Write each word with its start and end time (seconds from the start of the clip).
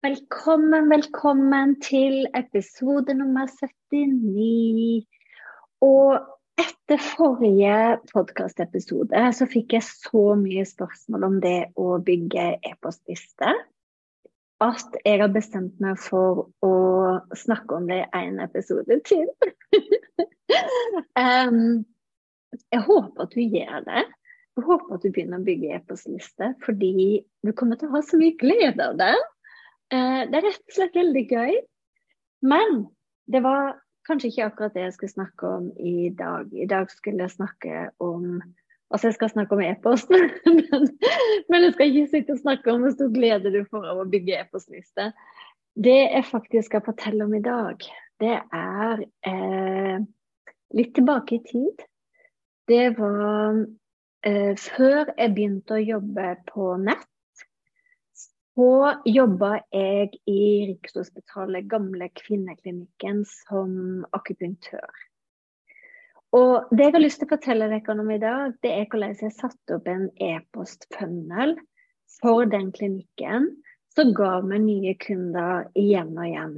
Velkommen, 0.00 0.86
velkommen 0.88 1.74
til 1.84 2.22
episode 2.32 3.12
nummer 3.14 3.50
79. 3.92 5.04
Og 5.84 6.14
etter 6.56 7.02
forrige 7.04 7.98
podkastepisode 8.08 9.20
så 9.36 9.46
fikk 9.52 9.74
jeg 9.76 9.84
så 9.84 10.22
mye 10.40 10.62
spørsmål 10.64 11.26
om 11.26 11.36
det 11.44 11.58
å 11.76 11.98
bygge 12.06 12.46
e-postliste 12.70 13.50
at 14.64 14.96
jeg 15.04 15.20
har 15.20 15.34
bestemt 15.34 15.76
meg 15.84 16.00
for 16.00 16.46
å 16.64 16.72
snakke 17.36 17.76
om 17.82 17.88
det 17.90 17.98
i 18.06 18.22
en 18.22 18.40
episode 18.46 18.96
til. 19.04 19.26
um, 21.26 21.82
jeg 22.72 22.80
håper 22.86 23.26
at 23.26 23.36
du 23.36 23.42
gjør 23.44 23.84
det. 23.90 24.06
Jeg 24.56 24.64
håper 24.64 24.96
at 24.96 25.04
du 25.04 25.12
begynner 25.12 25.44
å 25.44 25.46
bygge 25.50 25.76
e-postliste, 25.76 26.54
fordi 26.64 27.20
du 27.44 27.52
kommer 27.52 27.76
til 27.76 27.92
å 27.92 27.98
ha 27.98 28.02
så 28.08 28.16
mye 28.20 28.38
glede 28.40 28.88
av 28.88 28.96
det. 28.96 29.12
Eh, 29.90 30.22
det 30.30 30.38
er 30.38 30.46
rett 30.46 30.64
og 30.66 30.76
slett 30.76 30.98
veldig 30.98 31.26
gøy. 31.30 31.60
Men 32.46 32.84
det 33.30 33.42
var 33.44 33.76
kanskje 34.08 34.30
ikke 34.30 34.46
akkurat 34.48 34.76
det 34.76 34.86
jeg 34.86 34.96
skulle 34.96 35.16
snakke 35.16 35.52
om 35.58 35.68
i 35.76 36.10
dag. 36.16 36.50
I 36.54 36.66
dag 36.70 36.90
skulle 36.92 37.26
jeg 37.26 37.38
snakke 37.38 37.90
om 38.02 38.40
Altså, 38.90 39.06
jeg 39.06 39.14
skal 39.14 39.30
snakke 39.30 39.54
om 39.54 39.60
e-post, 39.62 40.08
men, 40.10 40.88
men, 41.46 41.62
jeg 41.62 41.74
skal 41.76 41.92
ikke 41.92 42.10
sitte 42.10 42.34
og 42.34 42.40
snakke 42.40 42.72
om 42.72 42.80
hvor 42.82 42.90
stor 42.90 43.12
glede 43.14 43.52
du 43.54 43.60
får 43.70 43.84
av 43.86 44.00
å 44.02 44.06
bygge 44.10 44.40
e-postliste. 44.40 45.04
Det 45.78 45.94
jeg 45.94 46.24
faktisk 46.26 46.72
skal 46.72 46.82
fortelle 46.82 47.22
om 47.22 47.36
i 47.38 47.42
dag, 47.44 47.86
det 48.18 48.32
er 48.34 49.04
eh, 49.30 50.02
litt 50.74 50.90
tilbake 50.98 51.38
i 51.38 51.44
tid. 51.46 51.84
Det 52.66 52.82
var 52.98 53.62
eh, 54.26 54.58
før 54.58 55.14
jeg 55.14 55.36
begynte 55.38 55.78
å 55.78 55.84
jobbe 55.84 56.34
på 56.50 56.72
nett 56.82 57.09
så 58.60 58.94
jobba 59.08 59.54
jeg 59.72 60.10
i 60.28 60.40
Rikshospitalet, 60.68 61.64
gamle 61.70 62.10
kvinneklinikken, 62.18 63.22
som 63.24 64.02
akupunktør. 64.12 64.90
Og 66.36 66.68
det 66.76 66.84
jeg 66.84 66.94
har 66.94 67.02
lyst 67.02 67.22
til 67.22 67.28
å 67.30 67.32
fortelle 67.32 67.70
dere 67.72 67.96
om 67.96 68.10
i 68.12 68.20
dag, 68.20 68.52
det 68.60 68.74
er 68.74 68.84
hvordan 68.90 69.16
jeg 69.16 69.32
satte 69.38 69.78
opp 69.78 69.88
en 69.88 70.10
e-postfunnel 70.20 71.56
for 72.20 72.44
den 72.52 72.68
klinikken 72.76 73.48
som 73.96 74.12
ga 74.14 74.42
meg 74.44 74.66
nye 74.66 74.94
kunder 75.00 75.64
igjen 75.78 76.12
og 76.18 76.28
igjen. 76.28 76.56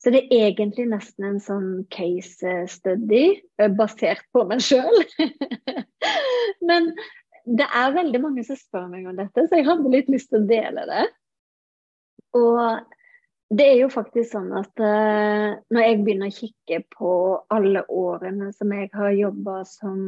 Så 0.00 0.14
det 0.14 0.22
er 0.30 0.52
egentlig 0.52 0.86
nesten 0.92 1.32
en 1.32 1.42
sånn 1.42 1.70
case 1.92 2.60
study 2.70 3.24
eh, 3.58 3.72
basert 3.74 4.22
på 4.32 4.46
meg 4.48 4.62
sjøl. 4.64 5.02
Men 6.70 6.92
det 7.44 7.66
er 7.66 7.96
veldig 7.98 8.22
mange 8.22 8.46
som 8.46 8.56
spør 8.56 8.86
meg 8.94 9.10
om 9.10 9.18
dette, 9.18 9.48
så 9.48 9.58
jeg 9.58 9.66
hadde 9.66 9.92
litt 9.92 10.08
lyst 10.14 10.30
til 10.30 10.44
å 10.44 10.48
dele 10.48 10.86
det. 10.88 11.08
Og 12.38 12.96
det 13.50 13.66
er 13.66 13.78
jo 13.80 13.90
faktisk 13.90 14.30
sånn 14.36 14.50
at 14.54 14.82
uh, 14.82 15.58
når 15.74 15.82
jeg 15.82 16.00
begynner 16.04 16.30
å 16.30 16.36
kikke 16.36 16.80
på 16.94 17.12
alle 17.50 17.82
årene 17.90 18.52
som 18.54 18.70
jeg 18.76 18.90
har 18.94 19.16
jobba 19.18 19.60
som 19.66 20.02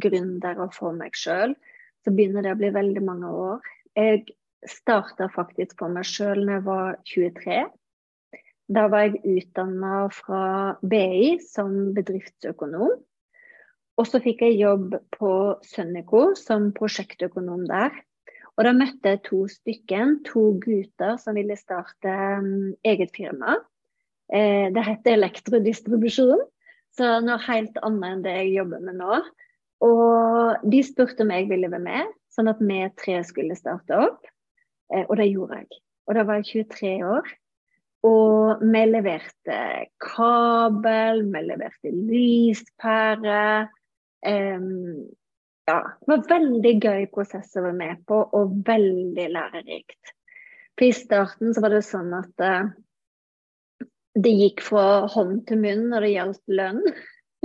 gründer 0.00 0.62
og 0.64 0.72
for 0.76 0.96
meg 0.96 1.16
sjøl, 1.18 1.52
så 2.04 2.14
begynner 2.14 2.46
det 2.46 2.54
å 2.54 2.60
bli 2.60 2.70
veldig 2.72 3.02
mange 3.04 3.32
år. 3.32 3.72
Jeg 3.98 4.24
starta 4.66 5.28
faktisk 5.34 5.76
for 5.82 5.92
meg 5.92 6.08
sjøl 6.08 6.46
da 6.46 6.56
jeg 6.56 6.66
var 6.66 6.96
23. 7.12 7.58
Da 8.76 8.86
var 8.90 9.04
jeg 9.04 9.20
utdanna 9.42 10.06
fra 10.14 10.42
BI 10.82 11.36
som 11.44 11.92
bedriftsøkonom. 11.94 12.96
Og 13.96 14.08
så 14.08 14.20
fikk 14.24 14.42
jeg 14.44 14.58
jobb 14.60 14.96
på 15.14 15.32
Sønnico 15.64 16.30
som 16.36 16.70
prosjektøkonom 16.76 17.64
der. 17.68 17.92
Og 18.56 18.64
da 18.64 18.72
møtte 18.72 19.12
jeg 19.12 19.22
to 19.26 19.42
stykken, 19.52 20.20
to 20.24 20.54
gutter 20.62 21.16
som 21.20 21.36
ville 21.36 21.56
starte 21.60 22.12
um, 22.40 22.72
eget 22.88 23.12
firma. 23.16 23.58
Eh, 24.32 24.72
det 24.72 24.84
heter 24.86 25.18
elektrodistribusjon, 25.18 26.40
så 26.96 27.18
noe 27.22 27.36
helt 27.46 27.76
annet 27.84 28.14
enn 28.14 28.22
det 28.24 28.36
jeg 28.38 28.54
jobber 28.56 28.86
med 28.86 28.96
nå. 29.02 29.18
Og 29.84 30.64
de 30.72 30.80
spurte 30.86 31.26
om 31.26 31.34
jeg 31.34 31.50
ville 31.50 31.68
være 31.68 31.84
med, 31.84 32.14
sånn 32.32 32.48
at 32.48 32.62
vi 32.64 32.80
tre 32.96 33.20
skulle 33.28 33.58
starte 33.58 33.98
opp. 34.08 34.24
Eh, 34.92 35.04
og 35.04 35.18
det 35.20 35.28
gjorde 35.28 35.60
jeg. 35.60 35.82
Og 36.08 36.16
da 36.16 36.24
var 36.24 36.40
jeg 36.40 36.64
23 36.64 36.94
år. 37.04 37.34
Og 38.06 38.62
vi 38.62 38.82
leverte 38.88 39.60
kabel, 40.00 41.24
vi 41.32 41.42
leverte 41.44 41.92
lyspære. 41.92 43.46
Um, 44.26 45.06
ja, 45.66 45.80
det 46.00 46.12
var 46.12 46.26
veldig 46.30 46.72
gøy 46.78 47.06
prosess 47.12 47.56
å 47.58 47.64
være 47.64 47.78
med 47.78 48.02
på, 48.06 48.20
og 48.38 48.58
veldig 48.66 49.26
lærerikt. 49.34 50.12
For 50.76 50.86
I 50.86 50.94
starten 50.94 51.54
så 51.56 51.64
var 51.64 51.74
det 51.74 51.82
sånn 51.86 52.12
at 52.14 52.44
uh, 52.44 52.68
det 54.16 54.32
gikk 54.32 54.62
fra 54.64 55.06
hånd 55.12 55.42
til 55.48 55.60
munn 55.64 55.88
når 55.90 56.06
det 56.06 56.12
gjaldt 56.14 56.56
lønn. 56.60 56.82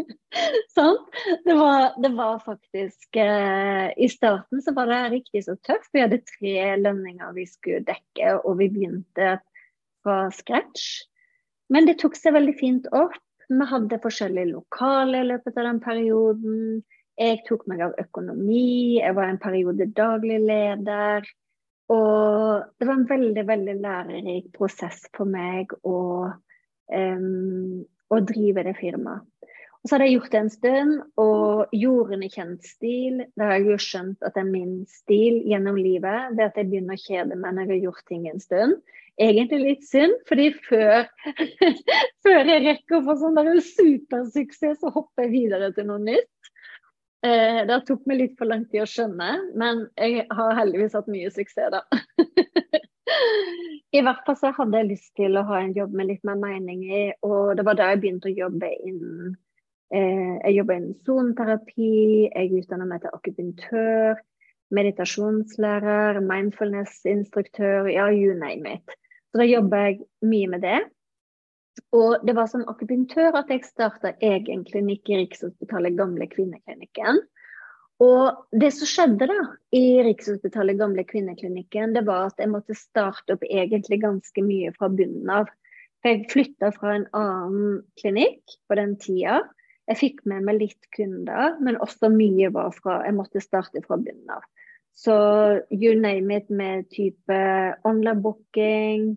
sånn? 0.75 0.99
det, 1.45 1.55
var, 1.57 1.97
det 2.03 2.11
var 2.15 2.37
faktisk 2.45 3.19
uh, 3.19 3.89
I 3.91 4.07
starten 4.11 4.63
så 4.63 4.75
var 4.77 4.91
det 4.91 5.01
riktig 5.15 5.45
så 5.47 5.57
tøft. 5.65 5.89
Vi 5.95 6.03
hadde 6.03 6.21
tre 6.35 6.55
lønninger 6.83 7.33
vi 7.37 7.47
skulle 7.49 7.81
dekke, 7.87 8.37
og 8.43 8.59
vi 8.61 8.69
begynte 8.75 9.37
fra 10.05 10.23
scratch. 10.35 11.07
Men 11.71 11.87
det 11.87 12.01
tok 12.01 12.17
seg 12.19 12.35
veldig 12.35 12.57
fint 12.59 12.87
opp. 12.93 13.17
Vi 13.51 13.67
hadde 13.67 13.99
forskjellige 14.03 14.53
lokaler 14.53 15.23
i 15.23 15.29
løpet 15.33 15.57
av 15.57 15.67
den 15.67 15.79
perioden. 15.83 16.59
Jeg 17.21 17.43
tok 17.45 17.67
meg 17.69 17.83
av 17.85 17.93
økonomi, 18.01 18.97
jeg 18.97 19.13
var 19.13 19.29
en 19.29 19.41
periode 19.41 19.85
daglig 19.93 20.39
leder. 20.41 21.27
Og 21.91 22.63
det 22.79 22.87
var 22.87 22.95
en 22.95 23.09
veldig, 23.09 23.43
veldig 23.47 23.75
lærerik 23.83 24.47
prosess 24.55 25.03
for 25.13 25.29
meg 25.29 25.73
å, 25.85 25.97
um, 26.95 27.83
å 28.09 28.21
drive 28.25 28.63
det 28.65 28.77
firmaet. 28.79 29.27
Og 29.81 29.89
så 29.89 29.95
hadde 29.95 30.07
jeg 30.07 30.13
gjort 30.13 30.33
det 30.33 30.39
en 30.39 30.51
stund, 30.53 30.97
og 31.21 31.71
gjorde 31.73 32.17
en 32.17 32.25
kjent 32.29 32.67
stil. 32.69 33.23
Da 33.33 33.47
har 33.49 33.55
jeg 33.57 33.71
jo 33.71 33.77
skjønt 33.81 34.27
at 34.27 34.35
det 34.35 34.43
er 34.43 34.51
min 34.51 34.75
stil 34.89 35.39
gjennom 35.49 35.79
livet. 35.81 36.35
Det 36.37 36.51
at 36.51 36.59
jeg 36.59 36.69
begynner 36.69 36.99
å 36.99 37.01
kjede 37.01 37.37
meg 37.37 37.55
når 37.57 37.65
jeg 37.65 37.71
har 37.71 37.87
gjort 37.87 38.03
ting 38.11 38.27
en 38.29 38.43
stund. 38.43 38.75
Egentlig 39.21 39.59
litt 39.61 39.87
synd, 39.89 40.13
fordi 40.29 40.51
før, 40.67 41.09
før 42.25 42.53
jeg 42.53 42.63
rekker 42.67 42.99
å 42.99 43.03
få 43.09 43.17
sånn 43.23 43.41
supersuksess, 43.71 44.79
så 44.83 44.93
hopper 44.93 45.25
jeg 45.25 45.33
videre 45.33 45.73
til 45.73 45.89
noe 45.89 46.01
nytt. 46.05 46.29
Eh, 47.21 47.59
det 47.69 47.77
tok 47.85 48.07
meg 48.09 48.17
litt 48.17 48.39
for 48.39 48.49
lang 48.49 48.63
tid 48.71 48.81
å 48.81 48.89
skjønne, 48.89 49.29
men 49.59 49.83
jeg 49.99 50.23
har 50.33 50.55
heldigvis 50.57 50.95
hatt 50.97 51.09
mye 51.11 51.29
suksess, 51.33 51.69
da. 51.73 51.83
I 53.97 54.01
hvert 54.01 54.23
fall 54.25 54.37
så 54.39 54.49
hadde 54.55 54.79
jeg 54.79 54.89
lyst 54.89 55.11
til 55.19 55.37
å 55.37 55.43
ha 55.45 55.59
en 55.61 55.75
jobb 55.75 55.93
med 55.99 56.09
litt 56.09 56.23
mer 56.25 56.39
mening 56.41 56.81
i, 56.87 57.03
og 57.27 57.53
det 57.59 57.65
var 57.67 57.77
da 57.77 57.91
jeg 57.91 58.01
begynte 58.01 58.31
å 58.31 58.33
jobbe 58.33 58.71
innen 58.87 59.35
eh, 59.93 60.37
Jeg 60.47 60.55
jobba 60.55 60.79
innen 60.79 60.97
soneterapi, 61.05 61.93
jeg 62.31 62.63
utdanna 62.63 62.87
meg 62.89 63.03
til 63.03 63.13
akupunktør, 63.13 64.23
meditasjonslærer, 64.73 66.21
mindfulness-instruktør, 66.25 67.91
ja, 67.91 68.07
you 68.15 68.33
name 68.39 68.79
it. 68.79 68.97
Så 69.29 69.43
da 69.43 69.45
jobber 69.45 69.85
jeg 69.89 70.01
mye 70.25 70.49
med 70.55 70.65
det. 70.65 70.79
Og 71.91 72.23
det 72.23 72.35
var 72.37 72.47
som 72.47 72.63
akupunktør 72.71 73.35
at 73.35 73.49
jeg 73.51 73.67
starta 73.67 74.13
egen 74.23 74.63
klinikk 74.67 75.09
i 75.11 75.23
Rikshospitalet 75.25 75.97
Gamle 75.99 76.27
Kvinneklinikken. 76.31 77.19
Og 78.01 78.45
det 78.57 78.71
som 78.73 78.89
skjedde 78.89 79.27
da 79.29 79.39
i 79.75 79.99
Rikshospitalet 80.07 80.79
Gamle 80.79 81.03
Kvinneklinikken, 81.05 81.93
det 81.93 82.05
var 82.07 82.29
at 82.29 82.39
jeg 82.41 82.49
måtte 82.49 82.77
starte 82.77 83.35
opp 83.35 83.43
egentlig 83.45 83.99
ganske 84.01 84.45
mye 84.45 84.71
fra 84.77 84.89
bunnen 84.89 85.33
av. 85.41 85.51
For 86.01 86.15
jeg 86.15 86.29
flytta 86.31 86.71
fra 86.73 86.95
en 86.95 87.09
annen 87.17 87.81
klinikk 87.99 88.55
på 88.65 88.77
den 88.79 88.95
tida. 89.03 89.43
Jeg 89.91 89.99
fikk 89.99 90.23
med 90.29 90.47
meg 90.47 90.61
litt 90.61 90.87
kunder, 90.95 91.59
men 91.61 91.77
også 91.83 92.09
mye 92.13 92.49
var 92.55 92.71
fra 92.73 93.01
Jeg 93.05 93.17
måtte 93.19 93.43
starte 93.43 93.83
fra 93.85 93.99
bunnen 93.99 94.33
av. 94.33 94.47
Så 94.97 95.13
you 95.69 95.93
name 95.95 96.35
it 96.35 96.49
med 96.49 96.89
type 96.91 97.37
online 97.87 98.21
booking, 98.23 99.13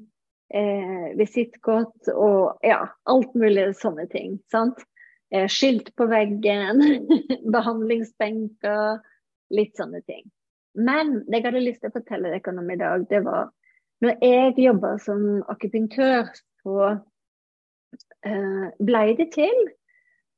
eh, 0.52 1.06
visittkort 1.18 2.10
og 2.14 2.64
ja, 2.66 2.82
alt 3.10 3.34
mulig 3.38 3.70
sånne 3.80 4.06
ting. 4.12 4.38
sant? 4.52 4.82
Eh, 5.34 5.48
skilt 5.48 5.94
på 5.96 6.06
veggen, 6.10 6.82
behandlingsbenker, 7.56 9.00
litt 9.54 9.76
sånne 9.80 10.02
ting. 10.06 10.26
Men 10.74 11.20
det 11.28 11.40
jeg 11.40 11.46
hadde 11.48 11.62
lyst 11.62 11.84
til 11.84 11.92
å 11.92 11.98
fortelle 11.98 12.32
dere 12.32 12.58
om 12.58 12.70
i 12.70 12.80
dag, 12.80 13.06
det 13.10 13.22
var 13.26 13.52
når 14.04 14.18
jeg 14.20 14.54
jobba 14.58 14.96
som 15.00 15.20
akupunktør, 15.48 16.28
så 16.64 16.78
eh, 18.26 18.66
ble 18.82 19.02
det 19.20 19.30
til 19.36 19.60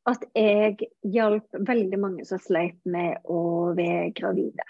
at 0.06 0.23
jeg 0.37 0.91
hjalp 1.03 1.56
veldig 1.67 1.99
mange 1.99 2.26
som 2.29 2.38
sleit 2.43 2.79
med 2.87 3.25
å 3.25 3.73
være 3.75 4.12
gravide. 4.14 4.67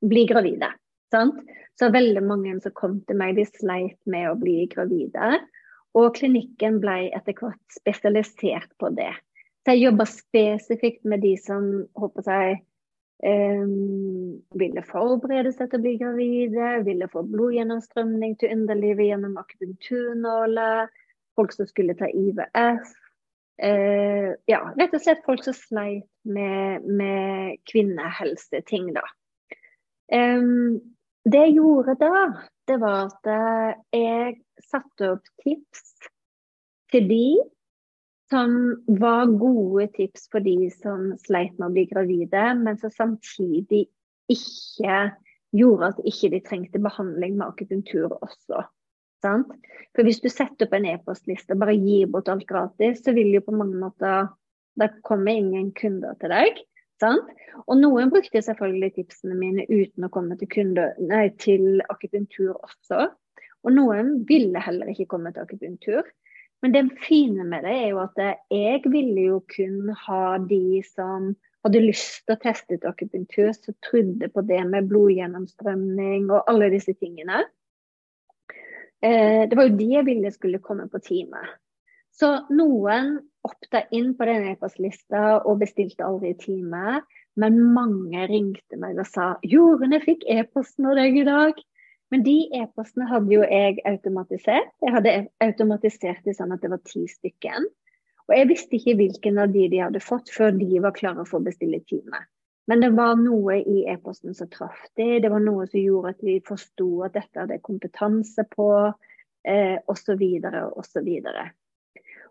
Bli 0.00 0.24
gravide. 0.30 0.70
Sant? 1.10 1.40
Så 1.78 1.88
veldig 1.94 2.22
mange 2.26 2.54
som 2.60 2.74
kom 2.76 3.00
til 3.08 3.18
meg, 3.18 3.38
de 3.38 3.46
sleit 3.48 3.98
med 4.10 4.28
å 4.30 4.38
bli 4.38 4.66
gravide. 4.70 5.40
Og 5.98 6.12
klinikken 6.18 6.78
ble 6.82 7.08
etter 7.16 7.34
hvert 7.38 7.78
spesialisert 7.78 8.70
på 8.78 8.92
det. 8.94 9.12
Så 9.64 9.74
jeg 9.74 9.88
jobba 9.88 10.06
spesifikt 10.08 11.02
med 11.08 11.24
de 11.24 11.34
som 11.40 11.64
håper 11.98 12.26
seg 12.26 12.60
um, 13.26 14.38
ville 14.60 14.84
forberede 14.88 15.52
seg 15.52 15.70
til 15.70 15.80
å 15.80 15.84
bli 15.84 15.96
gravide, 16.00 16.70
ville 16.86 17.08
få 17.12 17.24
blodgjennomstrømning 17.28 18.38
til 18.40 18.54
underlivet 18.54 19.10
gjennom 19.10 19.36
akupunkturnåler, 19.40 20.88
folk 21.38 21.54
som 21.56 21.68
skulle 21.68 21.96
ta 21.98 22.08
IVF. 22.08 22.94
Uh, 23.60 24.32
ja, 24.48 24.62
rett 24.78 24.94
og 24.96 25.04
slett 25.04 25.26
folk 25.26 25.44
som 25.44 25.56
sleit 25.56 26.06
med, 26.24 26.86
med 26.86 27.60
kvinnehelseting, 27.68 28.94
da. 28.96 29.04
Um, 30.10 30.80
det 31.28 31.40
jeg 31.44 31.56
gjorde 31.58 31.96
da, 32.00 32.24
det 32.70 32.76
var 32.80 33.08
at 33.10 33.30
eh, 33.30 33.80
jeg 33.96 34.36
satte 34.70 35.14
opp 35.16 35.26
tips 35.44 35.82
til 36.90 37.08
de 37.10 37.24
som 38.30 38.52
var 39.00 39.30
gode 39.40 39.88
tips 39.96 40.28
for 40.30 40.44
de 40.44 40.70
som 40.72 41.10
sleit 41.18 41.56
med 41.58 41.66
å 41.68 41.74
bli 41.74 41.86
gravide, 41.90 42.44
men 42.62 42.78
som 42.78 42.92
samtidig 42.94 43.88
ikke 44.30 45.00
gjorde 45.56 45.90
at 45.90 46.04
ikke 46.06 46.30
de 46.36 46.42
trengte 46.46 46.82
behandling 46.82 47.34
med 47.38 47.48
akupunktur 47.48 48.14
også. 48.20 48.62
Sant? 49.20 49.50
For 49.96 50.06
hvis 50.06 50.22
du 50.22 50.30
setter 50.30 50.68
opp 50.68 50.76
en 50.78 50.86
e-postliste 50.92 51.56
og 51.56 51.64
bare 51.64 51.76
gir 51.76 52.08
bort 52.12 52.30
alt 52.32 52.46
gratis, 52.48 53.02
så 53.04 53.12
vil 53.16 53.34
jo 53.34 53.44
på 53.44 53.56
mange 53.56 53.80
måter 53.80 54.30
Da 54.78 54.86
kommer 55.04 55.34
ingen 55.34 55.72
kunder 55.76 56.14
til 56.22 56.30
deg. 56.30 56.60
Sant? 57.00 57.28
Og 57.66 57.78
noen 57.80 58.10
brukte 58.12 58.42
selvfølgelig 58.44 58.94
tipsene 58.96 59.36
mine 59.38 59.66
uten 59.68 60.06
å 60.06 60.12
komme 60.12 60.36
til, 60.40 60.50
kunde, 60.52 60.90
nei, 61.00 61.28
til 61.40 61.82
akupunktur 61.88 62.54
også. 62.56 63.10
Og 63.64 63.76
noen 63.76 64.20
ville 64.28 64.62
heller 64.62 64.90
ikke 64.92 65.08
komme 65.10 65.32
til 65.34 65.44
akupunktur. 65.44 66.08
Men 66.60 66.74
det 66.74 66.82
fine 67.06 67.44
med 67.48 67.64
det 67.64 67.72
er 67.72 67.86
jo 67.94 68.02
at 68.02 68.18
jeg 68.52 68.82
ville 68.92 69.30
jo 69.30 69.38
kun 69.48 69.94
ha 70.06 70.24
de 70.44 70.82
som 70.84 71.32
hadde 71.64 71.82
lyst 71.84 72.24
til 72.24 72.36
å 72.36 72.40
teste 72.40 72.76
ut 72.76 72.84
akupunktur, 72.88 73.50
som 73.56 73.76
trodde 73.84 74.28
på 74.32 74.44
det 74.48 74.60
med 74.68 74.88
blodgjennomstrømning 74.88 76.28
og 76.30 76.44
alle 76.48 76.70
disse 76.72 76.94
tingene. 77.00 77.42
Eh, 79.00 79.48
det 79.48 79.56
var 79.56 79.68
jo 79.68 79.76
de 79.76 79.88
jeg 79.94 80.08
ville 80.08 80.32
skulle 80.32 80.60
komme 80.64 80.88
på 80.92 81.00
teamet. 81.04 81.56
Så 82.16 82.30
noen 82.50 83.18
oppta 83.46 83.84
inn 83.96 84.12
på 84.18 84.26
den 84.28 84.48
e-postlista 84.50 85.40
og 85.40 85.60
bestilte 85.62 86.04
aldri 86.04 86.34
time. 86.40 87.00
Men 87.40 87.60
mange 87.74 88.26
ringte 88.28 88.78
meg 88.80 88.98
og 88.98 89.06
sa 89.08 89.32
'Jorunn, 89.46 89.96
fikk 90.04 90.26
e-posten 90.28 90.90
av 90.90 90.98
deg 90.98 91.20
i 91.22 91.26
dag'. 91.28 91.60
Men 92.10 92.24
de 92.26 92.36
e-postene 92.58 93.06
hadde 93.06 93.30
jo 93.30 93.44
jeg 93.46 93.78
automatisert. 93.86 94.72
Jeg 94.82 94.94
hadde 94.96 95.12
automatisert 95.46 96.24
det 96.26 96.34
sånn 96.36 96.52
at 96.52 96.62
det 96.64 96.72
var 96.72 96.82
ti 96.82 97.04
stykker. 97.06 97.68
Og 98.26 98.34
jeg 98.34 98.48
visste 98.50 98.76
ikke 98.78 98.96
hvilken 98.98 99.38
av 99.42 99.54
de 99.54 99.68
de 99.70 99.82
hadde 99.82 100.02
fått 100.02 100.30
før 100.34 100.52
de 100.58 100.82
var 100.82 100.94
klare 100.96 101.24
for 101.26 101.38
å 101.38 101.46
bestille 101.46 101.80
time. 101.86 102.24
Men 102.70 102.82
det 102.82 102.90
var 102.94 103.16
noe 103.18 103.56
i 103.62 103.84
e-posten 103.90 104.34
som 104.38 104.50
traff 104.50 104.82
det. 104.98 105.22
Det 105.22 105.30
var 105.30 105.42
noe 105.42 105.66
som 105.70 105.80
gjorde 105.80 106.12
at 106.14 106.26
vi 106.26 106.36
forsto 106.46 106.90
at 107.06 107.14
dette 107.14 107.42
hadde 107.42 107.62
kompetanse 107.66 108.44
på, 108.52 108.68
eh, 109.46 109.78
osv. 109.90 110.22
osv. 110.78 111.08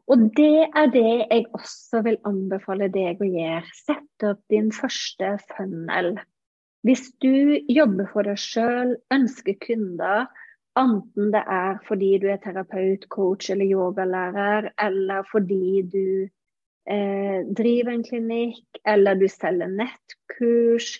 Og 0.09 0.25
det 0.37 0.65
er 0.73 0.89
det 0.89 1.05
jeg 1.05 1.45
også 1.53 2.01
vil 2.05 2.17
anbefale 2.25 2.89
deg 2.89 3.21
å 3.21 3.29
gjøre. 3.29 3.61
Sett 3.77 4.25
opp 4.25 4.41
din 4.49 4.71
første 4.73 5.35
funnel. 5.51 6.15
Hvis 6.87 7.11
du 7.21 7.59
jobber 7.69 8.07
for 8.09 8.25
deg 8.25 8.39
sjøl, 8.41 8.95
ønsker 9.13 9.57
kunder, 9.61 10.25
enten 10.79 11.29
det 11.33 11.43
er 11.43 11.77
fordi 11.85 12.13
du 12.23 12.29
er 12.31 12.39
terapeut, 12.41 13.05
coach 13.13 13.51
eller 13.53 13.69
yogalærer, 13.69 14.71
eller 14.81 15.27
fordi 15.29 15.83
du 15.93 16.05
eh, 16.89 17.45
driver 17.59 17.93
en 17.93 18.05
klinikk, 18.07 18.81
eller 18.87 19.19
du 19.19 19.27
selger 19.29 19.69
nettkurs, 19.75 20.95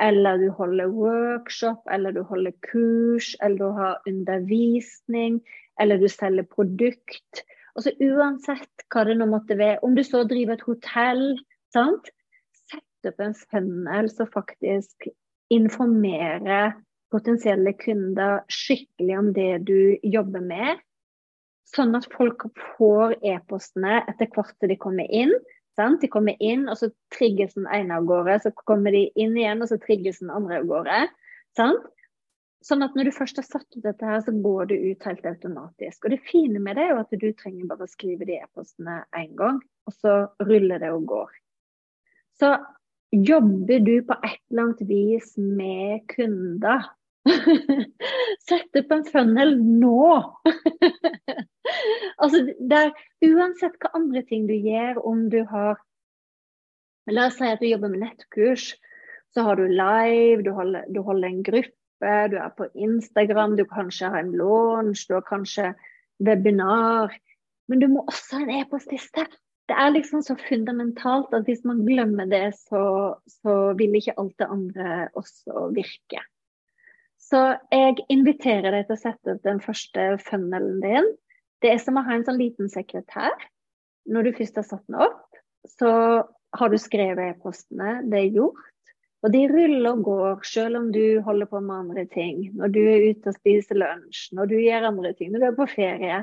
eller 0.00 0.38
du 0.38 0.50
holder 0.54 0.92
workshop, 0.92 1.82
eller 1.90 2.14
du 2.14 2.22
holder 2.28 2.54
kurs, 2.68 3.32
eller 3.42 3.58
du 3.58 3.80
har 3.80 4.02
undervisning, 4.06 5.40
eller 5.80 5.98
du 5.98 6.06
selger 6.12 6.46
produkt. 6.46 7.42
Altså 7.78 7.92
Uansett 8.04 8.84
hva 8.92 9.06
det 9.08 9.16
nå 9.16 9.26
måtte 9.30 9.56
være, 9.56 9.80
om 9.86 9.96
du 9.96 10.02
så 10.04 10.24
driver 10.28 10.58
et 10.58 10.66
hotell, 10.68 11.24
sant? 11.72 12.10
sett 12.68 13.08
opp 13.08 13.20
en 13.24 13.34
funnel 13.34 14.08
som 14.12 14.28
faktisk 14.30 15.08
informerer 15.52 16.74
potensielle 17.12 17.74
kunder 17.76 18.40
skikkelig 18.52 19.18
om 19.18 19.30
det 19.36 19.50
du 19.68 19.98
jobber 20.02 20.44
med. 20.44 20.80
Sånn 21.72 21.96
at 21.96 22.08
folk 22.12 22.44
får 22.76 23.16
e-postene 23.24 24.00
etter 24.10 24.28
hvert 24.32 24.54
som 24.56 24.70
de 24.70 24.78
kommer 24.80 25.08
inn. 25.08 25.32
Sant? 25.76 26.02
De 26.02 26.10
kommer 26.12 26.36
inn, 26.44 26.66
og 26.68 26.76
så 26.80 26.90
trigges 27.14 27.54
den 27.56 27.68
ene 27.72 27.96
av 27.96 28.08
gårde. 28.08 28.38
Så 28.44 28.52
kommer 28.68 28.92
de 28.92 29.06
inn 29.16 29.36
igjen, 29.38 29.64
og 29.64 29.70
så 29.70 29.78
trigges 29.80 30.20
den 30.20 30.32
andre 30.32 30.60
av 30.60 30.68
gårde. 30.68 30.98
Sant? 31.56 31.86
Sånn 32.62 32.84
at 32.86 32.94
når 32.94 33.08
du 33.08 33.14
først 33.16 33.40
har 33.40 33.46
satt 33.46 33.66
ut 33.74 33.82
dette, 33.82 34.06
her, 34.06 34.20
så 34.22 34.34
går 34.44 34.70
det 34.70 34.78
ut 34.84 35.06
helt 35.08 35.24
automatisk. 35.26 36.04
Og 36.04 36.14
det 36.14 36.20
fine 36.28 36.62
med 36.62 36.78
det 36.78 36.86
er 36.86 36.92
jo 36.92 37.00
at 37.02 37.16
du 37.18 37.28
trenger 37.34 37.66
bare 37.70 37.88
å 37.88 37.90
skrive 37.90 38.28
de 38.28 38.38
e-postene 38.38 39.00
én 39.18 39.32
gang, 39.38 39.58
og 39.88 39.96
så 39.98 40.14
ruller 40.46 40.82
det 40.82 40.92
og 40.94 41.08
går. 41.10 41.32
Så 42.38 42.54
jobber 43.12 43.82
du 43.82 43.96
på 44.06 44.16
et 44.22 44.40
eller 44.50 44.68
annet 44.68 44.84
vis 44.88 45.34
med 45.36 46.06
kunder 46.14 46.86
Sett 48.48 48.78
opp 48.80 48.94
en 48.94 49.04
funnel 49.06 49.52
nå! 49.62 50.06
altså, 52.22 52.40
der, 52.58 52.90
uansett 53.22 53.76
hva 53.78 53.92
andre 53.98 54.24
ting 54.26 54.48
du 54.48 54.56
gjør, 54.56 54.98
om 55.06 55.28
du 55.30 55.42
har 55.50 55.78
La 57.10 57.26
oss 57.28 57.38
si 57.40 57.46
at 57.50 57.58
du 57.58 57.66
jobber 57.66 57.90
med 57.90 58.04
nettkurs. 58.04 58.72
Så 59.34 59.42
har 59.42 59.58
du 59.58 59.64
live, 59.66 60.42
du 60.46 60.52
holder, 60.54 60.84
du 60.92 61.00
holder 61.02 61.28
en 61.32 61.40
gruppe, 61.46 61.81
du 62.02 62.36
er 62.38 62.50
på 62.58 62.66
Instagram, 62.74 63.56
du 63.56 63.64
kanskje 63.68 64.10
har 64.10 64.24
en 64.24 64.34
launch, 64.36 65.06
du 65.08 65.14
har 65.14 65.24
kanskje 65.26 65.72
webinar. 66.22 67.14
Men 67.70 67.80
du 67.80 67.88
må 67.88 68.04
også 68.08 68.40
ha 68.40 68.44
en 68.44 68.54
e-postliste. 68.60 69.26
Det 69.70 69.78
er 69.78 69.94
liksom 69.94 70.24
så 70.26 70.34
fundamentalt 70.36 71.32
at 71.36 71.46
hvis 71.46 71.62
man 71.64 71.84
glemmer 71.86 72.26
det, 72.28 72.48
så, 72.58 73.14
så 73.30 73.56
vil 73.78 73.94
ikke 73.96 74.16
alt 74.20 74.34
det 74.42 74.50
andre 74.50 74.96
også 75.18 75.68
virke. 75.76 76.24
Så 77.22 77.40
jeg 77.72 78.02
inviterer 78.12 78.74
deg 78.74 78.88
til 78.88 78.98
å 78.98 79.00
sette 79.00 79.36
opp 79.36 79.44
den 79.46 79.62
første 79.62 80.08
funnelen 80.26 80.82
din. 80.82 81.08
Det 81.62 81.70
er 81.70 81.80
som 81.80 81.96
å 81.96 82.04
ha 82.04 82.16
en 82.16 82.26
sånn 82.26 82.40
liten 82.40 82.68
sekretær. 82.68 83.32
Når 84.10 84.26
du 84.26 84.32
først 84.40 84.58
har 84.58 84.66
satt 84.66 84.84
den 84.90 84.98
opp, 85.06 85.38
så 85.78 85.92
har 86.58 86.72
du 86.72 86.78
skrevet 86.82 87.36
e-postene. 87.36 88.00
Det 88.10 88.18
er 88.18 88.36
gjort. 88.40 88.71
Og 89.22 89.30
de 89.30 89.42
ruller 89.46 89.88
og 89.92 90.02
går, 90.06 90.40
selv 90.46 90.80
om 90.80 90.88
du 90.94 91.20
holder 91.22 91.46
på 91.50 91.60
med 91.62 91.76
andre 91.84 92.04
ting. 92.10 92.48
Når 92.58 92.72
du 92.74 92.80
er 92.82 93.04
ute 93.12 93.30
og 93.30 93.36
spiser 93.38 93.78
lunsj, 93.78 94.32
når 94.34 94.50
du 94.50 94.56
gjør 94.58 94.88
andre 94.88 95.12
ting, 95.14 95.30
når 95.30 95.44
du 95.44 95.48
er 95.48 95.58
på 95.60 95.68
ferie, 95.70 96.22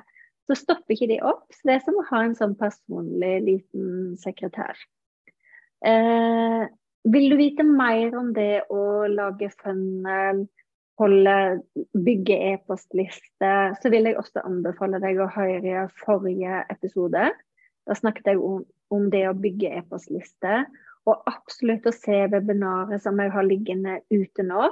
så 0.50 0.58
stopper 0.58 0.96
ikke 0.96 1.08
de 1.13 1.22
opp. 1.24 1.46
Så 1.53 1.70
det 1.70 1.77
er 1.77 1.86
som 1.86 2.00
å 2.01 2.08
ha 2.10 2.24
en 2.25 2.36
sånn 2.36 2.58
personlig 2.60 3.36
liten 3.46 4.18
sekretær. 4.20 4.75
Eh, 5.88 6.63
vil 7.08 7.29
du 7.32 7.38
vite 7.39 7.63
mer 7.63 8.18
om 8.20 8.34
det 8.36 8.65
å 8.74 9.08
lage 9.08 9.48
funnel, 9.62 10.44
holde, 11.00 11.36
bygge 11.96 12.36
e-postliste, 12.50 13.53
så 13.79 13.91
vil 13.94 14.10
jeg 14.10 14.18
også 14.20 14.44
anbefale 14.44 15.00
deg 15.00 15.22
å 15.24 15.29
høre 15.32 15.86
forrige 16.01 16.65
episode. 16.74 17.29
Da 17.88 17.96
snakket 17.96 18.34
jeg 18.34 18.44
om, 18.44 18.65
om 18.91 19.08
det 19.13 19.24
å 19.29 19.38
bygge 19.38 19.72
e-postliste. 19.79 20.65
Og 21.08 21.24
absolutt 21.29 21.88
å 21.88 21.96
se 21.96 22.25
webinaret 22.32 23.01
som 23.03 23.20
jeg 23.22 23.32
har 23.34 23.48
liggende 23.48 24.00
ute 24.12 24.46
nå, 24.46 24.70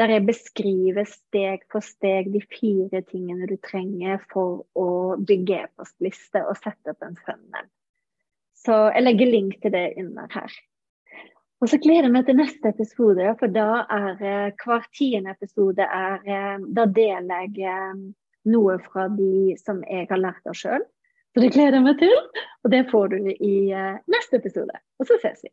der 0.00 0.14
jeg 0.14 0.26
beskriver 0.28 1.08
steg 1.08 1.64
for 1.72 1.84
steg 1.84 2.30
de 2.32 2.40
fire 2.52 3.02
tingene 3.08 3.48
du 3.50 3.56
trenger 3.64 4.22
for 4.32 4.64
å 4.78 5.16
bygge 5.28 5.64
e-postliste 5.66 6.44
og 6.46 6.56
sette 6.60 6.94
opp 6.94 7.04
en 7.04 7.18
funnel. 7.26 7.68
Så 8.60 8.76
jeg 8.94 9.04
legger 9.04 9.32
link 9.32 9.58
til 9.60 9.74
det 9.74 9.86
under 10.00 10.28
her. 10.32 10.52
Og 11.60 11.68
så 11.68 11.76
gleder 11.80 12.08
jeg 12.08 12.14
meg 12.14 12.24
til 12.28 12.38
neste 12.38 12.72
episode, 12.72 13.26
for 13.40 13.52
da 13.52 13.82
er 13.92 14.22
eh, 14.24 14.52
hver 14.62 14.86
tiende 14.96 15.34
episode 15.36 15.84
er, 15.84 16.22
eh, 16.24 16.56
Da 16.76 16.86
deler 16.88 17.44
jeg 17.44 17.68
eh, 17.68 17.98
noe 18.48 18.78
fra 18.86 19.08
de 19.12 19.56
som 19.60 19.82
jeg 19.84 20.08
har 20.08 20.22
lært 20.22 20.48
av 20.48 20.56
sjøl. 20.56 20.86
Så 21.34 21.44
det 21.44 21.52
gleder 21.52 21.76
jeg 21.76 21.84
meg 21.84 22.00
til. 22.00 22.16
Og 22.64 22.72
det 22.72 22.86
får 22.90 23.12
du 23.12 23.28
i 23.36 23.56
neste 24.10 24.40
episode. 24.40 24.80
Og 24.98 25.06
så 25.06 25.20
ses 25.22 25.44
vi. 25.44 25.52